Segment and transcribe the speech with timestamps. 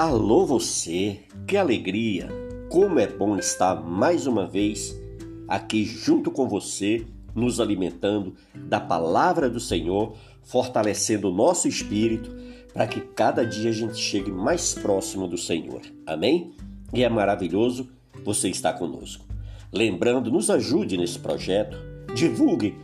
[0.00, 2.26] Alô você, que alegria!
[2.70, 4.98] Como é bom estar mais uma vez
[5.46, 12.34] aqui junto com você, nos alimentando da palavra do Senhor, fortalecendo o nosso espírito
[12.72, 15.82] para que cada dia a gente chegue mais próximo do Senhor.
[16.06, 16.54] Amém?
[16.94, 17.90] E é maravilhoso
[18.24, 19.26] você estar conosco.
[19.70, 21.76] Lembrando, nos ajude nesse projeto,
[22.14, 22.74] divulgue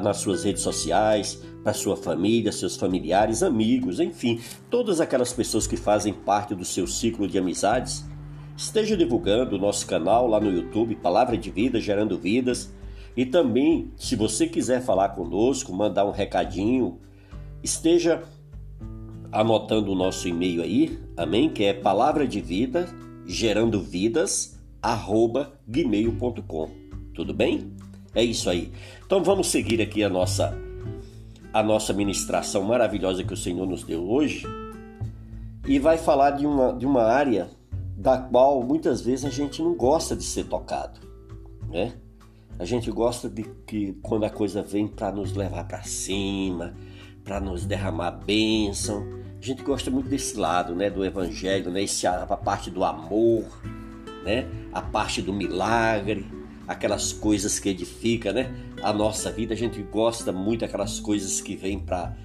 [0.00, 5.76] nas suas redes sociais, para sua família, seus familiares, amigos, enfim, todas aquelas pessoas que
[5.76, 8.04] fazem parte do seu ciclo de amizades.
[8.56, 12.72] Esteja divulgando o nosso canal lá no YouTube, Palavra de Vida, Gerando Vidas.
[13.16, 16.98] E também, se você quiser falar conosco, mandar um recadinho,
[17.62, 18.22] esteja
[19.30, 21.48] anotando o nosso e-mail aí, amém?
[21.48, 22.88] Que é palavra de vida,
[23.26, 26.70] gerando vidas, arroba gmail.com.
[27.14, 27.72] Tudo bem?
[28.14, 28.70] É isso aí.
[29.04, 30.56] Então vamos seguir aqui a nossa
[31.52, 34.46] a nossa ministração maravilhosa que o Senhor nos deu hoje
[35.66, 37.48] e vai falar de uma, de uma área
[37.96, 41.00] da qual muitas vezes a gente não gosta de ser tocado,
[41.68, 41.92] né?
[42.58, 46.74] A gente gosta de que quando a coisa vem para nos levar para cima,
[47.24, 49.06] para nos derramar bênção,
[49.40, 53.44] a gente gosta muito desse lado, né, do evangelho, né, esse, a parte do amor,
[54.24, 56.26] né, a parte do milagre,
[56.66, 58.54] aquelas coisas que edificam, né?
[58.82, 62.16] A nossa vida, a gente gosta muito daquelas coisas que vêm para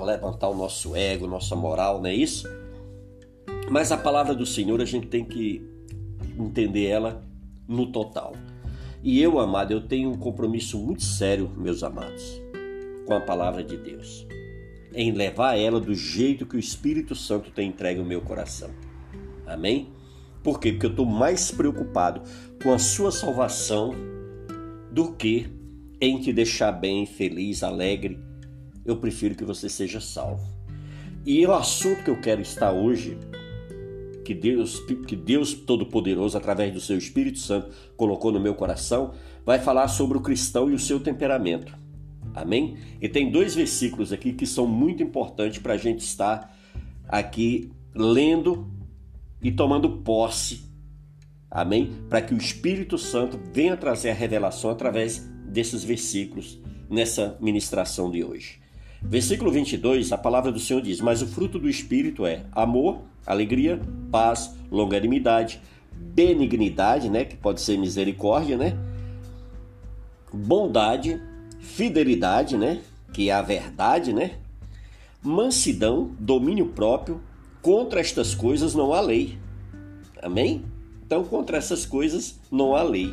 [0.00, 2.48] levantar o nosso ego, nossa moral, não é isso?
[3.68, 5.68] Mas a palavra do Senhor a gente tem que
[6.38, 7.24] entender ela
[7.66, 8.34] no total.
[9.02, 12.40] E eu, amado, eu tenho um compromisso muito sério, meus amados,
[13.04, 14.24] com a palavra de Deus,
[14.94, 18.70] em levar ela do jeito que o Espírito Santo tem entregue o meu coração.
[19.44, 19.88] Amém?
[20.44, 20.70] Por quê?
[20.70, 22.22] Porque eu estou mais preocupado
[22.62, 23.92] com a sua salvação
[24.92, 25.60] do que
[26.02, 28.18] em te deixar bem, feliz, alegre.
[28.84, 30.44] Eu prefiro que você seja salvo.
[31.24, 33.16] E o assunto que eu quero estar hoje,
[34.24, 39.14] que Deus, que Deus Todo-Poderoso, através do seu Espírito Santo, colocou no meu coração,
[39.46, 41.78] vai falar sobre o cristão e o seu temperamento.
[42.34, 42.78] Amém?
[43.00, 46.52] E tem dois versículos aqui que são muito importantes para a gente estar
[47.06, 48.68] aqui lendo
[49.40, 50.64] e tomando posse,
[51.48, 51.92] amém?
[52.08, 56.58] Para que o Espírito Santo venha trazer a revelação através desses versículos
[56.88, 58.60] nessa ministração de hoje.
[59.02, 63.80] Versículo 22, a palavra do Senhor diz: Mas o fruto do Espírito é amor, alegria,
[64.10, 65.60] paz, longanimidade,
[65.92, 67.24] benignidade, né?
[67.24, 68.76] Que pode ser misericórdia, né?
[70.32, 71.20] Bondade,
[71.60, 72.80] fidelidade, né?
[73.12, 74.38] Que é a verdade, né?
[75.22, 77.20] Mansidão, domínio próprio,
[77.62, 79.38] Contra estas coisas não há lei.
[80.20, 80.64] Amém?
[81.06, 83.08] Então, contra essas coisas não há lei.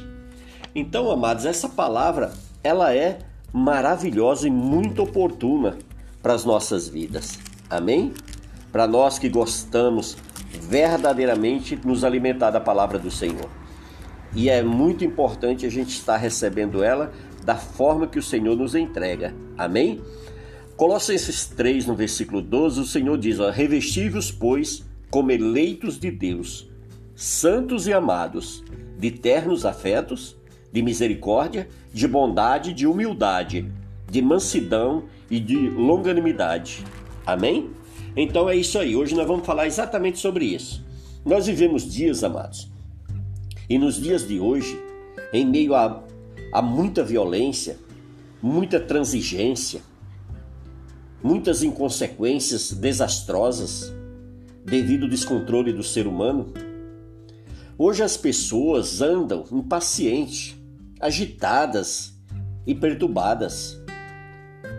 [0.74, 2.32] Então, amados, essa palavra
[2.64, 3.20] ela é
[3.52, 5.78] maravilhosa e muito oportuna
[6.22, 7.40] para as nossas vidas.
[7.70, 8.14] Amém?
[8.72, 10.18] Para nós que gostamos
[10.62, 13.50] verdadeiramente nos alimentar da palavra do Senhor.
[14.36, 17.12] E é muito importante a gente estar recebendo ela
[17.44, 19.34] da forma que o Senhor nos entrega.
[19.58, 20.02] Amém?
[20.78, 26.70] Colossenses 3, no versículo 12, o Senhor diz: Revesti-vos, pois, como eleitos de Deus,
[27.16, 28.64] santos e amados,
[28.98, 30.38] de ternos afetos,
[30.72, 33.72] de misericórdia, de bondade, de humildade,
[34.10, 36.84] de mansidão e de longanimidade.
[37.26, 37.70] Amém?
[38.16, 38.96] Então é isso aí.
[38.96, 40.84] Hoje nós vamos falar exatamente sobre isso.
[41.26, 42.70] Nós vivemos dias, amados,
[43.70, 44.80] e nos dias de hoje,
[45.32, 46.04] em meio a,
[46.52, 47.78] a muita violência,
[48.42, 49.82] muita transigência,
[51.22, 53.94] muitas inconsequências desastrosas
[54.66, 56.52] devido ao descontrole do ser humano.
[57.78, 60.56] Hoje as pessoas andam impacientes,
[61.00, 62.14] agitadas
[62.68, 63.82] e perturbadas.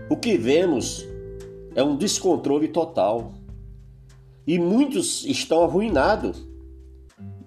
[0.08, 1.06] O que vemos
[1.74, 3.32] é um descontrole total.
[4.46, 6.46] E muitos estão arruinados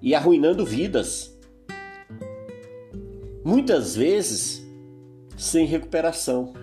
[0.01, 1.31] e arruinando vidas.
[3.43, 4.65] Muitas vezes
[5.37, 6.53] sem recuperação.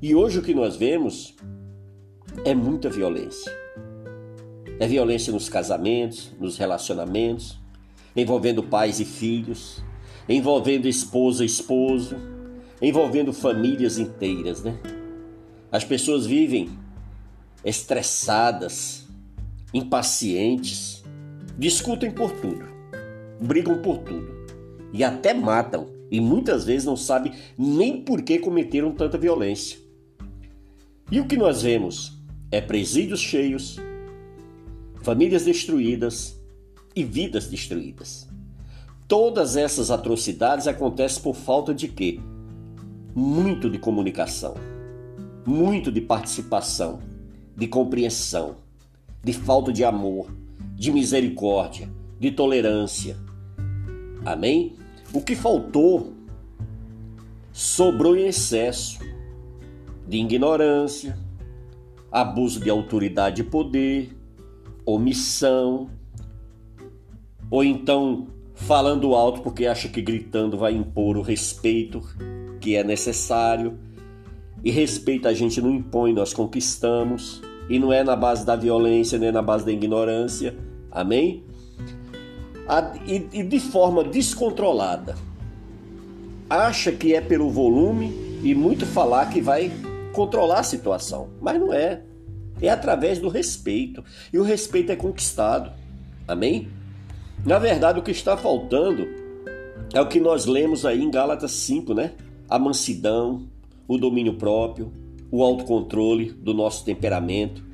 [0.00, 1.34] E hoje o que nós vemos
[2.44, 3.52] é muita violência.
[4.78, 7.58] É violência nos casamentos, nos relacionamentos,
[8.14, 9.82] envolvendo pais e filhos,
[10.28, 12.16] envolvendo esposa esposo,
[12.80, 14.78] envolvendo famílias inteiras, né?
[15.70, 16.70] As pessoas vivem
[17.64, 19.06] estressadas,
[19.72, 21.02] impacientes,
[21.58, 22.66] discutem por tudo,
[23.40, 24.38] brigam por tudo
[24.92, 29.78] e até matam, e muitas vezes não sabem nem por que cometeram tanta violência.
[31.10, 32.18] E o que nós vemos
[32.50, 33.78] é presídios cheios,
[35.02, 36.38] famílias destruídas
[36.94, 38.27] e vidas destruídas.
[39.08, 42.20] Todas essas atrocidades acontecem por falta de quê?
[43.14, 44.54] Muito de comunicação,
[45.46, 46.98] muito de participação,
[47.56, 48.56] de compreensão,
[49.24, 50.30] de falta de amor,
[50.76, 51.88] de misericórdia,
[52.20, 53.16] de tolerância.
[54.26, 54.76] Amém?
[55.10, 56.12] O que faltou
[57.50, 58.98] sobrou em excesso
[60.06, 61.18] de ignorância,
[62.12, 64.14] abuso de autoridade e poder,
[64.84, 65.88] omissão,
[67.50, 68.26] ou então
[68.58, 72.02] falando alto porque acha que gritando vai impor o respeito
[72.60, 73.78] que é necessário.
[74.64, 77.40] E respeito a gente não impõe, nós conquistamos.
[77.68, 80.56] E não é na base da violência, nem na base da ignorância.
[80.90, 81.44] Amém?
[83.06, 85.14] E de forma descontrolada.
[86.50, 89.70] Acha que é pelo volume e muito falar que vai
[90.12, 91.28] controlar a situação.
[91.40, 92.02] Mas não é.
[92.60, 94.02] É através do respeito.
[94.32, 95.70] E o respeito é conquistado.
[96.26, 96.68] Amém?
[97.44, 99.08] Na verdade, o que está faltando
[99.94, 102.12] é o que nós lemos aí em Gálatas 5, né?
[102.48, 103.48] A mansidão,
[103.86, 104.92] o domínio próprio,
[105.30, 107.64] o autocontrole do nosso temperamento,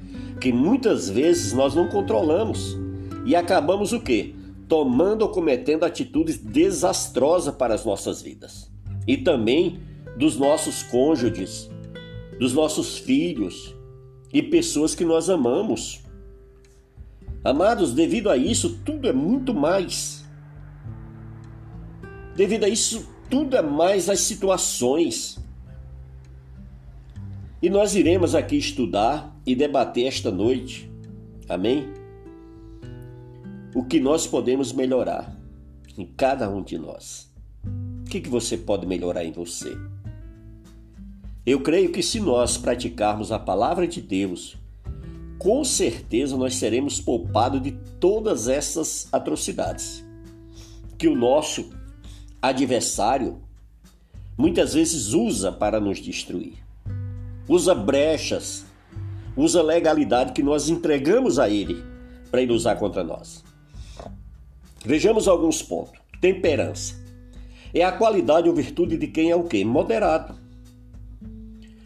[0.40, 2.76] que muitas vezes nós não controlamos
[3.24, 4.34] e acabamos o quê?
[4.68, 8.70] Tomando ou cometendo atitudes desastrosas para as nossas vidas.
[9.06, 9.80] E também
[10.16, 11.70] dos nossos cônjuges,
[12.38, 13.74] dos nossos filhos
[14.32, 16.03] e pessoas que nós amamos.
[17.44, 20.24] Amados, devido a isso, tudo é muito mais.
[22.34, 25.38] Devido a isso, tudo é mais as situações.
[27.60, 30.90] E nós iremos aqui estudar e debater esta noite.
[31.48, 31.86] Amém?
[33.74, 35.36] O que nós podemos melhorar
[35.98, 37.30] em cada um de nós.
[38.00, 39.76] O que, que você pode melhorar em você?
[41.44, 44.56] Eu creio que se nós praticarmos a palavra de Deus,
[45.38, 50.04] com certeza nós seremos poupados de todas essas atrocidades
[50.96, 51.70] que o nosso
[52.40, 53.40] adversário
[54.36, 56.54] muitas vezes usa para nos destruir.
[57.48, 58.64] Usa brechas,
[59.36, 61.82] usa legalidade que nós entregamos a ele
[62.30, 63.44] para ele usar contra nós.
[64.84, 65.98] Vejamos alguns pontos.
[66.20, 66.94] Temperança.
[67.72, 69.64] É a qualidade ou virtude de quem é o quê?
[69.64, 70.38] Moderado.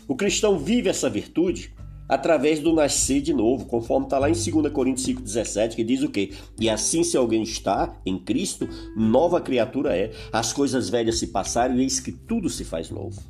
[0.07, 1.75] O cristão vive essa virtude
[2.09, 6.09] através do nascer de novo, conforme está lá em 2 Coríntios 5,17, que diz o
[6.09, 6.33] quê?
[6.59, 8.67] E assim, se alguém está em Cristo,
[8.97, 10.13] nova criatura é.
[10.33, 13.21] As coisas velhas se passaram e eis que tudo se faz novo.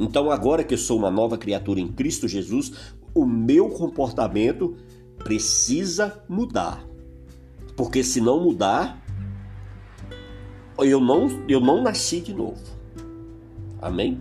[0.00, 2.72] Então, agora que eu sou uma nova criatura em Cristo Jesus,
[3.14, 4.76] o meu comportamento
[5.22, 6.84] precisa mudar.
[7.76, 9.04] Porque se não mudar,
[10.78, 12.62] eu não, eu não nasci de novo.
[13.80, 14.20] Amém?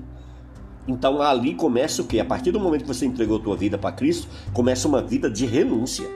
[0.87, 2.19] Então ali começa o que?
[2.19, 5.29] A partir do momento que você entregou a tua vida para Cristo, começa uma vida
[5.29, 6.07] de renúncia.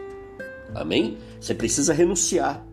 [0.74, 1.18] Amém?
[1.40, 2.66] Você precisa renunciar.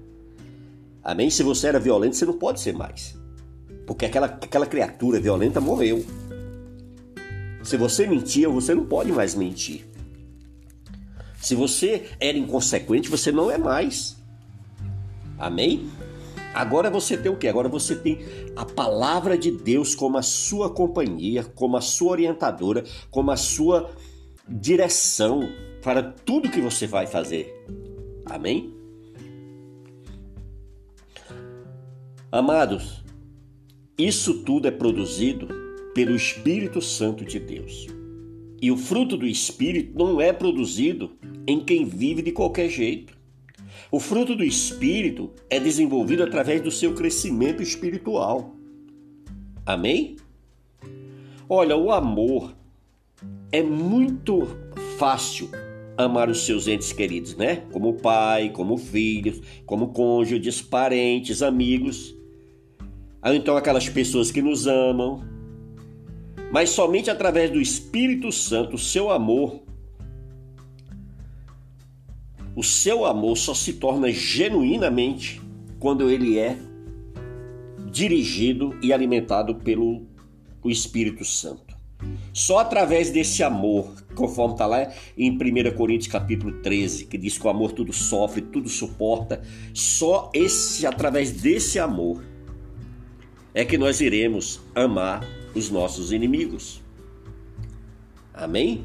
[1.02, 1.28] Amém?
[1.30, 3.18] Se você era violento, você não pode ser mais.
[3.86, 6.04] Porque aquela, aquela criatura violenta morreu.
[7.62, 9.84] Se você mentia, você não pode mais mentir.
[11.40, 14.16] Se você era inconsequente, você não é mais.
[15.38, 15.88] Amém?
[16.58, 17.46] Agora você tem o que?
[17.46, 18.18] Agora você tem
[18.56, 23.92] a palavra de Deus como a sua companhia, como a sua orientadora, como a sua
[24.48, 25.48] direção
[25.80, 27.64] para tudo que você vai fazer.
[28.26, 28.74] Amém?
[32.32, 33.04] Amados,
[33.96, 35.46] isso tudo é produzido
[35.94, 37.86] pelo Espírito Santo de Deus.
[38.60, 41.12] E o fruto do Espírito não é produzido
[41.46, 43.16] em quem vive de qualquer jeito.
[43.90, 48.54] O fruto do Espírito é desenvolvido através do seu crescimento espiritual.
[49.64, 50.16] Amém?
[51.48, 52.54] Olha, o amor
[53.50, 54.46] é muito
[54.98, 55.50] fácil
[55.96, 57.64] amar os seus entes queridos, né?
[57.72, 62.14] Como pai, como filhos, como cônjuges, parentes, amigos.
[63.22, 65.24] Ou então aquelas pessoas que nos amam.
[66.52, 69.62] Mas somente através do Espírito Santo, seu amor
[72.58, 75.40] o seu amor só se torna genuinamente
[75.78, 76.58] quando ele é
[77.88, 80.04] dirigido e alimentado pelo
[80.64, 81.78] Espírito Santo.
[82.32, 87.46] Só através desse amor, conforme está lá em 1 Coríntios capítulo 13, que diz que
[87.46, 89.40] o amor tudo sofre, tudo suporta,
[89.72, 92.24] só esse através desse amor
[93.54, 95.24] é que nós iremos amar
[95.54, 96.82] os nossos inimigos.
[98.34, 98.84] Amém?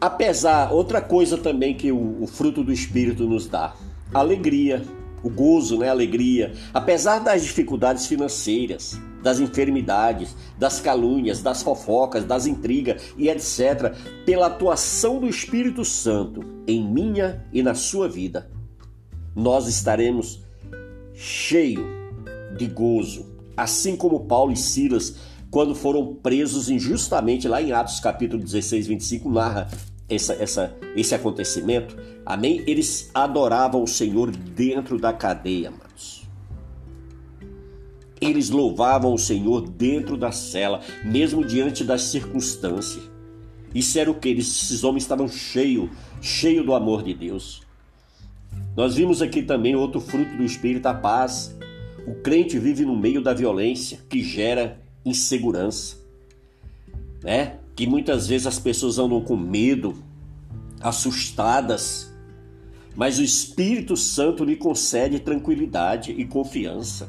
[0.00, 3.74] Apesar, outra coisa também que o, o fruto do Espírito nos dá,
[4.14, 4.82] alegria,
[5.22, 12.46] o gozo, né, alegria, apesar das dificuldades financeiras, das enfermidades, das calúnias, das fofocas, das
[12.46, 18.50] intrigas e etc, pela atuação do Espírito Santo em minha e na sua vida,
[19.36, 20.40] nós estaremos
[21.12, 21.86] cheio
[22.56, 25.14] de gozo, assim como Paulo e Silas
[25.50, 29.68] quando foram presos injustamente lá em Atos capítulo 16, 25 narra
[30.10, 32.62] essa, essa, esse acontecimento, amém?
[32.66, 36.28] Eles adoravam o Senhor dentro da cadeia, amados.
[38.20, 43.08] Eles louvavam o Senhor dentro da cela, mesmo diante das circunstâncias.
[43.74, 44.30] Isso era o que?
[44.30, 45.88] Esses homens estavam cheios,
[46.20, 47.62] cheios do amor de Deus.
[48.76, 51.56] Nós vimos aqui também outro fruto do Espírito, a paz.
[52.06, 55.96] O crente vive no meio da violência, que gera insegurança,
[57.22, 57.59] né?
[57.74, 59.94] Que muitas vezes as pessoas andam com medo,
[60.80, 62.12] assustadas,
[62.94, 67.08] mas o Espírito Santo lhe concede tranquilidade e confiança.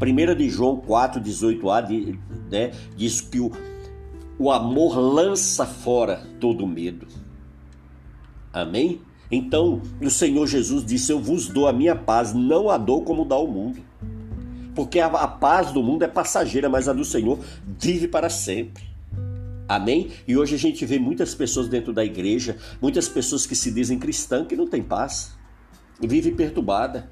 [0.00, 2.18] 1 de João 4, 18a
[2.50, 3.52] né, diz que o,
[4.38, 7.06] o amor lança fora todo medo.
[8.52, 9.00] Amém?
[9.30, 13.24] Então, o Senhor Jesus disse: Eu vos dou a minha paz, não a dou como
[13.24, 13.80] dá o mundo.
[14.74, 17.38] Porque a, a paz do mundo é passageira, mas a do Senhor
[17.78, 18.91] vive para sempre.
[19.68, 20.10] Amém?
[20.26, 23.98] E hoje a gente vê muitas pessoas dentro da igreja, muitas pessoas que se dizem
[23.98, 25.32] cristãs que não têm paz,
[26.00, 27.10] vive perturbada.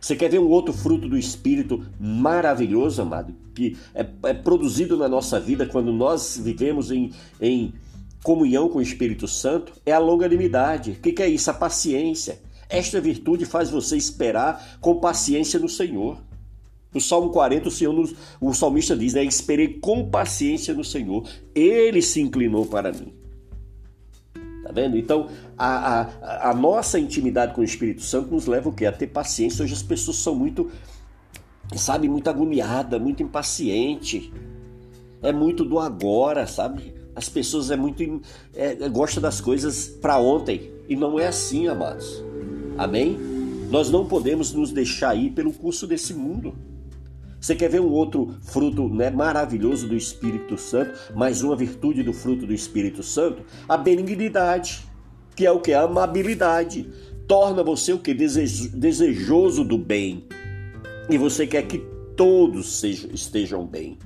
[0.00, 5.08] Você quer ver um outro fruto do Espírito maravilhoso, amado, que é, é produzido na
[5.08, 7.72] nossa vida quando nós vivemos em, em
[8.22, 9.72] comunhão com o Espírito Santo?
[9.86, 10.92] É a longanimidade.
[10.92, 11.50] O que, que é isso?
[11.50, 12.40] A paciência.
[12.68, 16.18] Esta virtude faz você esperar com paciência no Senhor.
[16.92, 19.24] No Salmo 40, o, Senhor o salmista diz, né?
[19.24, 21.26] Esperei com paciência no Senhor.
[21.54, 23.12] Ele se inclinou para mim.
[24.62, 24.96] Tá vendo?
[24.96, 28.86] Então, a, a, a nossa intimidade com o Espírito Santo nos leva o quê?
[28.86, 29.64] A ter paciência.
[29.64, 30.70] Hoje as pessoas são muito,
[31.74, 34.30] sabe, muito agoniadas, muito impacientes.
[35.22, 36.94] É muito do agora, sabe?
[37.14, 38.22] As pessoas é muito
[38.54, 42.22] é, gostam das coisas para ontem e não é assim, amados.
[42.78, 43.18] Amém?
[43.70, 46.54] Nós não podemos nos deixar ir pelo curso desse mundo.
[47.42, 52.12] Você quer ver um outro fruto né, maravilhoso do Espírito Santo, mais uma virtude do
[52.12, 53.42] fruto do Espírito Santo?
[53.68, 54.86] A benignidade,
[55.34, 55.72] que é o que?
[55.72, 56.88] A amabilidade.
[57.26, 58.14] Torna você o que?
[58.14, 60.24] Desejoso do bem.
[61.10, 61.78] E você quer que
[62.16, 63.98] todos sejam, estejam bem,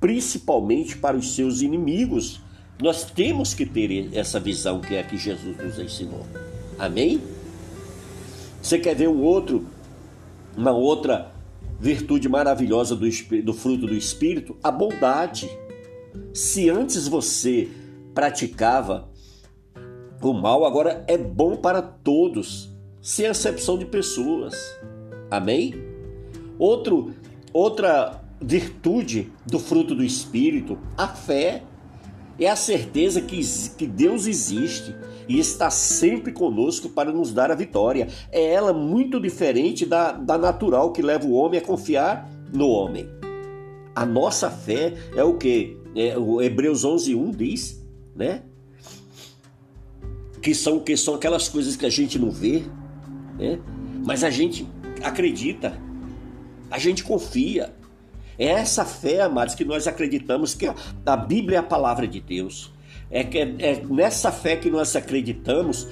[0.00, 2.40] principalmente para os seus inimigos.
[2.82, 6.26] Nós temos que ter essa visão que é que Jesus nos ensinou.
[6.76, 7.22] Amém?
[8.60, 9.64] Você quer ver um outro,
[10.56, 11.33] uma outra
[11.78, 13.06] virtude maravilhosa do,
[13.42, 15.48] do fruto do Espírito, a bondade.
[16.32, 17.68] Se antes você
[18.14, 19.08] praticava
[20.22, 22.70] o mal, agora é bom para todos,
[23.02, 24.54] sem exceção de pessoas.
[25.30, 25.74] Amém?
[26.58, 27.12] Outro,
[27.52, 31.62] outra virtude do fruto do Espírito, a fé.
[32.38, 33.40] É a certeza que,
[33.76, 34.94] que Deus existe
[35.28, 38.08] e está sempre conosco para nos dar a vitória.
[38.30, 43.08] É ela muito diferente da, da natural que leva o homem a confiar no homem.
[43.94, 45.76] A nossa fé é o que?
[45.94, 47.80] É, o Hebreus 11:1 diz,
[48.14, 48.42] né?
[50.42, 52.64] Que são que são aquelas coisas que a gente não vê,
[53.38, 53.60] né?
[54.04, 54.66] Mas a gente
[55.02, 55.80] acredita.
[56.70, 57.72] A gente confia.
[58.38, 60.66] É essa fé, amados, que nós acreditamos que
[61.04, 62.72] a Bíblia é a palavra de Deus.
[63.10, 65.86] É, que, é, nessa fé que nós acreditamos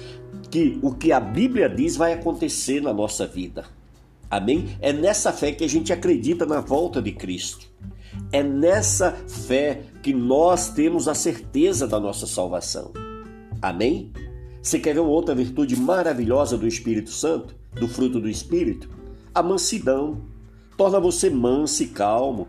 [0.49, 3.65] que o que a Bíblia diz vai acontecer na nossa vida.
[4.29, 4.75] Amém?
[4.81, 7.67] É nessa fé que a gente acredita na volta de Cristo.
[8.31, 12.91] É nessa fé que nós temos a certeza da nossa salvação.
[13.61, 14.11] Amém?
[14.61, 18.89] Você quer ver uma outra virtude maravilhosa do Espírito Santo, do fruto do Espírito?
[19.33, 20.21] A mansidão
[20.77, 22.47] torna você manso e calmo.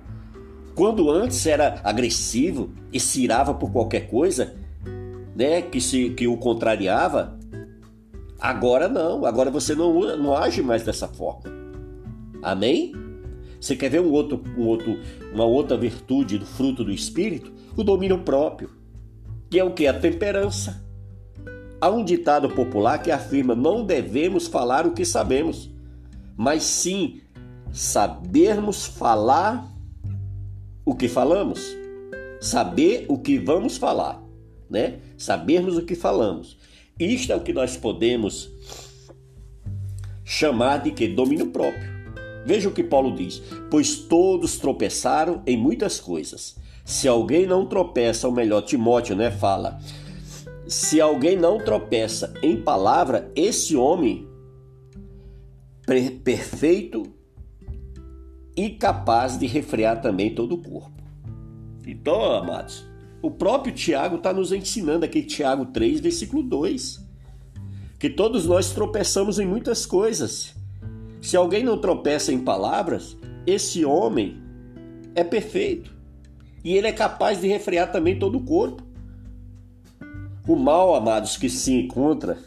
[0.74, 4.54] Quando antes era agressivo e se irava por qualquer coisa,
[5.34, 7.38] né, que, se, que o contrariava,
[8.40, 11.42] agora não, agora você não, não age mais dessa forma.
[12.42, 12.92] Amém?
[13.60, 14.98] Você quer ver um outro, um outro,
[15.32, 17.52] uma outra virtude do fruto do Espírito?
[17.76, 18.70] O domínio próprio,
[19.48, 19.86] que é o que?
[19.86, 20.84] A temperança.
[21.80, 25.70] Há um ditado popular que afirma: não devemos falar o que sabemos,
[26.36, 27.20] mas sim
[27.74, 29.68] sabermos falar
[30.86, 31.76] o que falamos,
[32.40, 34.22] saber o que vamos falar,
[34.70, 35.00] né?
[35.18, 36.56] Sabermos o que falamos.
[37.00, 38.48] Isto é o que nós podemos
[40.24, 41.92] chamar de que domínio próprio.
[42.46, 46.56] Veja o que Paulo diz: pois todos tropeçaram em muitas coisas.
[46.84, 49.80] Se alguém não tropeça, ou melhor, Timóteo, né, fala:
[50.68, 54.28] se alguém não tropeça em palavra, esse homem
[56.22, 57.12] perfeito
[58.56, 61.02] e capaz de refrear também todo o corpo.
[61.86, 62.84] Então, amados,
[63.20, 67.04] o próprio Tiago está nos ensinando aqui, Tiago 3, versículo 2,
[67.98, 70.54] que todos nós tropeçamos em muitas coisas.
[71.20, 74.36] Se alguém não tropeça em palavras, esse homem
[75.14, 75.94] é perfeito
[76.62, 78.82] e ele é capaz de refrear também todo o corpo.
[80.46, 82.38] O mal, amados, que se encontra,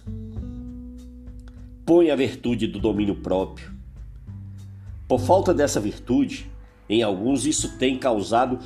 [1.86, 3.77] põe a virtude do domínio próprio.
[5.08, 6.52] Por falta dessa virtude,
[6.90, 8.60] em alguns isso tem causado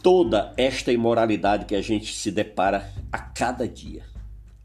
[0.00, 4.04] toda esta imoralidade que a gente se depara a cada dia.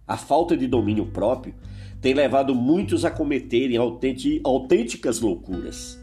[0.07, 1.55] A falta de domínio próprio
[1.99, 5.99] tem levado muitos a cometerem autênticas loucuras,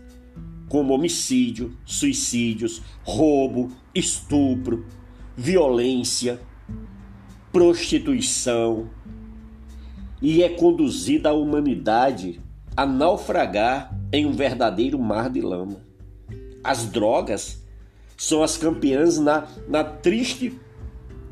[0.69, 4.87] como homicídio, suicídios, roubo, estupro,
[5.37, 6.40] violência,
[7.52, 8.90] prostituição,
[10.21, 12.40] e é conduzida a humanidade
[12.76, 15.81] a naufragar em um verdadeiro mar de lama.
[16.62, 17.62] As drogas
[18.17, 20.59] são as campeãs na, na triste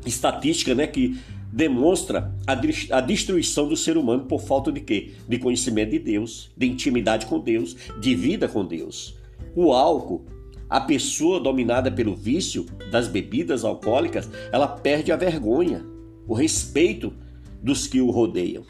[0.05, 1.19] estatística né, que
[1.51, 2.53] demonstra a,
[2.97, 5.11] a destruição do ser humano por falta de quê?
[5.27, 9.17] De conhecimento de Deus, de intimidade com Deus, de vida com Deus.
[9.55, 10.25] O álcool,
[10.69, 15.85] a pessoa dominada pelo vício das bebidas alcoólicas, ela perde a vergonha,
[16.27, 17.13] o respeito
[17.61, 18.63] dos que o rodeiam.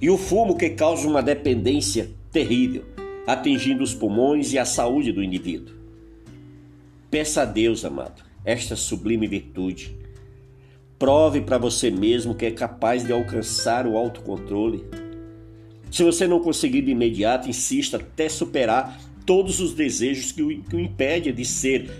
[0.00, 2.84] E o fumo que causa uma dependência terrível,
[3.26, 5.74] atingindo os pulmões e a saúde do indivíduo.
[7.10, 9.96] Peça a Deus, amado, esta sublime virtude.
[10.98, 14.84] Prove para você mesmo que é capaz de alcançar o autocontrole.
[15.90, 21.32] Se você não conseguir de imediato, insista até superar todos os desejos que o, impedem
[21.32, 21.90] de ser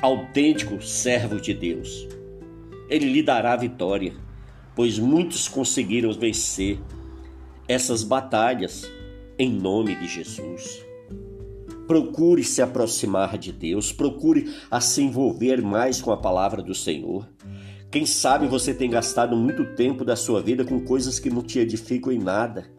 [0.00, 2.06] autêntico servo de Deus.
[2.88, 4.12] Ele lhe dará a vitória,
[4.76, 6.78] pois muitos conseguiram vencer
[7.66, 8.88] essas batalhas
[9.40, 10.84] em nome de Jesus.
[11.86, 17.26] Procure se aproximar de Deus, procure a se envolver mais com a palavra do Senhor.
[17.90, 21.58] Quem sabe você tem gastado muito tempo da sua vida com coisas que não te
[21.58, 22.70] edificam em nada.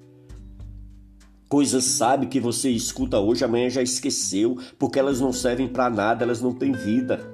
[1.50, 6.24] Coisas, sabe, que você escuta hoje, amanhã já esqueceu, porque elas não servem para nada,
[6.24, 7.28] elas não têm vida.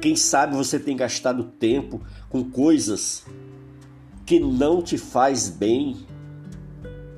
[0.00, 3.24] Quem sabe você tem gastado tempo com coisas
[4.26, 5.96] que não te faz bem,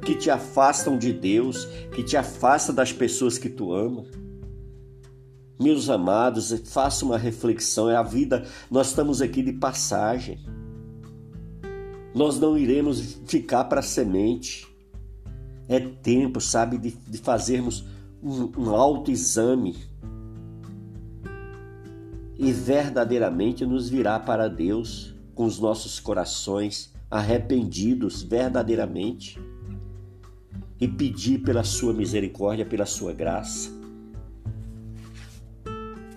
[0.05, 1.65] que te afastam de Deus,
[1.95, 4.05] que te afastam das pessoas que tu ama.
[5.59, 10.39] Meus amados, faça uma reflexão, é a vida, nós estamos aqui de passagem.
[12.15, 14.69] Nós não iremos ficar para semente.
[15.67, 17.85] É tempo, sabe, de, de fazermos
[18.23, 19.77] um, um autoexame
[22.37, 29.41] e verdadeiramente nos virar para Deus com os nossos corações arrependidos verdadeiramente
[30.85, 33.71] e pedir pela sua misericórdia, pela sua graça.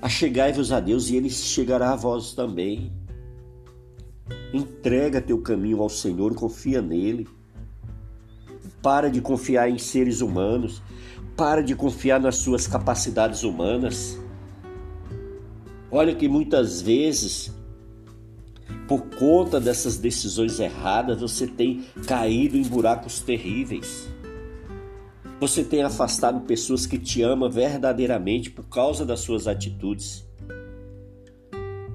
[0.01, 2.91] Achegai-vos a Deus e ele chegará a vós também.
[4.53, 7.25] Entrega teu caminho ao Senhor, confia nele.
[8.81, 10.81] Para de confiar em seres humanos,
[11.37, 14.19] para de confiar nas suas capacidades humanas.
[15.89, 17.53] Olha que muitas vezes,
[18.85, 24.09] por conta dessas decisões erradas, você tem caído em buracos terríveis.
[25.39, 30.25] Você tem afastado pessoas que te amam verdadeiramente por causa das suas atitudes.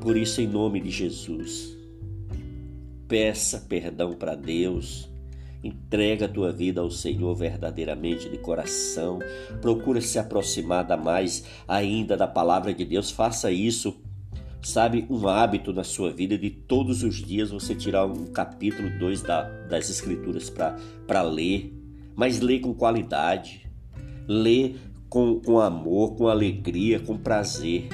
[0.01, 1.77] Por isso, em nome de Jesus,
[3.09, 5.11] peça perdão para Deus.
[5.63, 9.19] Entrega a tua vida ao Senhor verdadeiramente de coração.
[9.61, 13.11] Procura se aproximar da mais ainda da palavra de Deus.
[13.11, 13.97] Faça isso,
[14.63, 19.23] sabe, um hábito na sua vida de todos os dias você tirar um capítulo 2
[19.23, 21.82] da, das Escrituras para ler
[22.15, 23.69] mas lê com qualidade,
[24.27, 24.75] lê
[25.09, 27.89] com, com amor, com alegria, com prazer,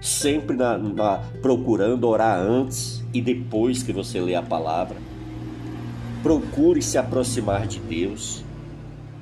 [0.00, 4.96] sempre na, na, procurando orar antes e depois que você lê a palavra.
[6.22, 8.44] Procure se aproximar de Deus,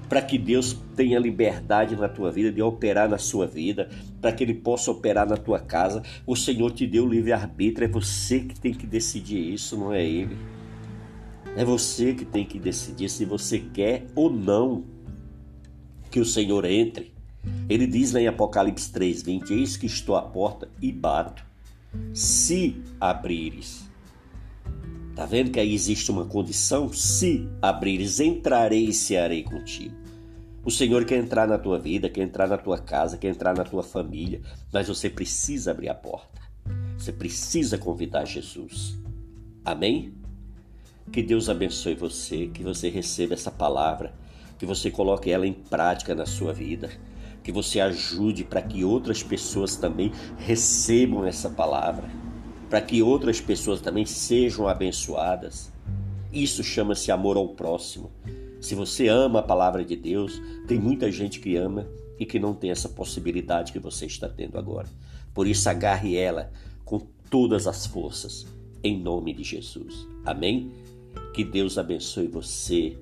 [0.09, 3.89] para que Deus tenha liberdade na tua vida, de operar na sua vida,
[4.21, 6.03] para que Ele possa operar na tua casa.
[6.27, 10.37] O Senhor te deu livre-arbítrio, é você que tem que decidir isso, não é Ele.
[11.57, 14.85] É você que tem que decidir se você quer ou não
[16.11, 17.13] que o Senhor entre.
[17.69, 21.45] Ele diz lá em Apocalipse 3:20: Eis que estou à porta e bato.
[22.13, 23.89] Se abrires.
[25.15, 26.93] Tá vendo que aí existe uma condição?
[26.93, 29.95] Se abrires, entrarei e cearei contigo.
[30.65, 33.65] O Senhor quer entrar na tua vida, quer entrar na tua casa, quer entrar na
[33.65, 34.41] tua família,
[34.73, 36.41] mas você precisa abrir a porta.
[36.99, 38.99] Você precisa convidar Jesus.
[39.65, 40.24] Amém?
[41.13, 44.15] Que Deus abençoe você, que você receba essa palavra,
[44.59, 46.91] que você coloque ela em prática na sua vida,
[47.43, 52.09] que você ajude para que outras pessoas também recebam essa palavra,
[52.71, 55.71] para que outras pessoas também sejam abençoadas.
[56.33, 58.11] Isso chama-se amor ao próximo.
[58.61, 61.87] Se você ama a palavra de Deus, tem muita gente que ama
[62.19, 64.89] e que não tem essa possibilidade que você está tendo agora.
[65.35, 66.51] Por isso, agarre ela
[66.85, 68.47] com todas as forças
[68.83, 70.07] em nome de Jesus.
[70.25, 70.73] Amém?
[71.35, 72.97] Que Deus abençoe você,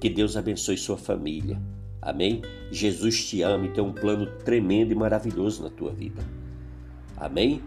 [0.00, 1.62] que Deus abençoe sua família.
[2.02, 2.42] Amém?
[2.72, 6.20] Jesus te ama e tem um plano tremendo e maravilhoso na tua vida.
[7.16, 7.62] Amém?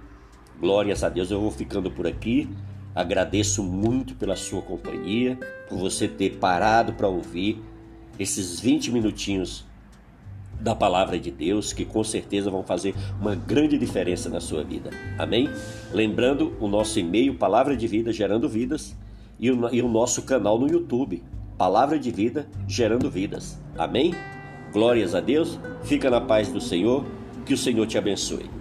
[0.60, 1.32] Glórias a Deus.
[1.32, 2.50] Eu vou ficando por aqui.
[2.94, 5.40] Agradeço muito pela sua companhia,
[5.70, 7.62] por você ter parado para ouvir
[8.20, 9.66] esses 20 minutinhos
[10.60, 14.90] da palavra de Deus, que com certeza vão fazer uma grande diferença na sua vida.
[15.18, 15.50] Amém?
[15.94, 18.96] Lembrando o nosso e-mail, Palavra de Vida Gerando Vidas,
[19.44, 21.22] e o, e o nosso canal no YouTube,
[21.58, 23.62] Palavra de Vida Gerando Vidas.
[23.78, 24.14] Amém?
[24.72, 27.04] Glórias a Deus, fica na paz do Senhor,
[27.46, 28.53] que o Senhor te abençoe.